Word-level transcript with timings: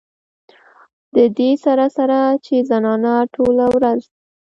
د 1.15 1.17
دې 1.37 1.51
سره 1.65 1.85
سره 1.97 2.19
چې 2.45 2.55
زنانه 2.69 3.13
ټوله 3.33 3.65
ورځ 3.75 4.01